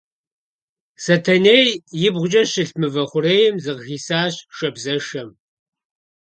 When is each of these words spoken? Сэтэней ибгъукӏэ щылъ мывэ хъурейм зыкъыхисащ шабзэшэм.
Сэтэней 1.03 1.67
ибгъукӏэ 2.05 2.43
щылъ 2.51 2.75
мывэ 2.79 3.03
хъурейм 3.09 3.55
зыкъыхисащ 3.63 4.35
шабзэшэм. 4.55 5.29